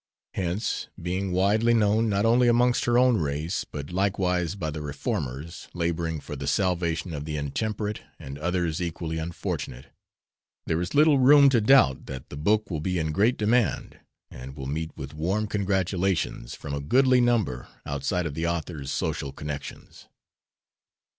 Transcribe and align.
Hence, 0.33 0.87
being 0.99 1.31
widely 1.31 1.75
known 1.75 2.09
not 2.09 2.25
only 2.25 2.47
amongst 2.47 2.85
her 2.85 2.97
own 2.97 3.17
race 3.17 3.65
but 3.65 3.91
likewise 3.91 4.55
by 4.55 4.71
the 4.71 4.81
reformers, 4.81 5.67
laboring 5.75 6.19
for 6.19 6.35
the 6.35 6.47
salvation 6.47 7.13
of 7.13 7.25
the 7.25 7.37
intemperate 7.37 8.01
and 8.17 8.39
others 8.39 8.81
equally 8.81 9.19
unfortunate, 9.19 9.91
there 10.65 10.81
is 10.81 10.95
little 10.95 11.19
room 11.19 11.49
to 11.49 11.61
doubt 11.61 12.07
that 12.07 12.29
the 12.29 12.35
book 12.35 12.71
will 12.71 12.81
be 12.81 12.97
in 12.97 13.11
great 13.11 13.37
demand 13.37 13.99
and 14.31 14.55
will 14.57 14.65
meet 14.65 14.89
with 14.97 15.13
warm 15.13 15.45
congratulations 15.45 16.55
from 16.55 16.73
a 16.73 16.81
goodly 16.81 17.21
number 17.21 17.67
outside 17.85 18.25
of 18.25 18.33
the 18.33 18.47
author's 18.47 18.91
social 18.91 19.31
connections. 19.31 20.07